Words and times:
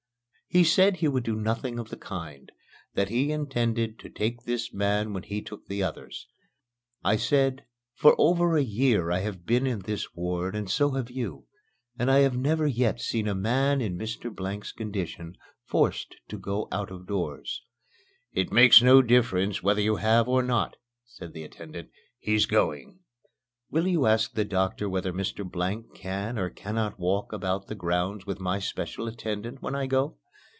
He 0.53 0.65
said 0.65 0.97
he 0.97 1.07
would 1.07 1.23
do 1.23 1.37
nothing 1.37 1.79
of 1.79 1.89
the 1.91 1.95
kind 1.95 2.51
that 2.93 3.07
he 3.07 3.31
intended 3.31 3.97
to 3.99 4.09
take 4.09 4.41
this 4.41 4.73
man 4.73 5.13
when 5.13 5.23
he 5.23 5.41
took 5.41 5.65
the 5.69 5.81
others. 5.81 6.27
I 7.05 7.15
said, 7.15 7.63
"For 7.93 8.15
over 8.17 8.57
a 8.57 8.61
year 8.61 9.11
I 9.11 9.19
have 9.19 9.45
been 9.45 9.65
in 9.65 9.79
this 9.83 10.13
ward 10.13 10.53
and 10.53 10.69
so 10.69 10.91
have 10.91 11.09
you, 11.09 11.45
and 11.97 12.11
I 12.11 12.19
have 12.19 12.35
never 12.35 12.67
yet 12.67 12.99
seen 12.99 13.29
a 13.29 13.33
man 13.33 13.79
in 13.79 13.97
Mr. 13.97 14.29
Blank's 14.29 14.73
condition 14.73 15.37
forced 15.63 16.17
to 16.27 16.37
go 16.37 16.67
out 16.69 16.91
of 16.91 17.07
doors." 17.07 17.63
"It 18.33 18.51
makes 18.51 18.81
no 18.81 19.01
difference 19.01 19.63
whether 19.63 19.79
you 19.81 19.95
have 19.95 20.27
or 20.27 20.43
not," 20.43 20.75
said 21.05 21.31
the 21.31 21.45
attendant, 21.45 21.89
"he's 22.19 22.45
going." 22.45 22.99
"Will 23.69 23.87
you 23.87 24.05
ask 24.05 24.33
the 24.33 24.43
doctor 24.43 24.89
whether 24.89 25.13
Mr. 25.13 25.49
Blank 25.49 25.95
can 25.95 26.37
or 26.37 26.49
cannot 26.49 26.99
walk 26.99 27.31
about 27.31 27.67
the 27.67 27.73
grounds 27.75 28.25
with 28.25 28.41
my 28.41 28.59
special 28.59 29.07
attendant 29.07 29.61
when 29.61 29.75
I 29.75 29.85
go?" 29.87 30.17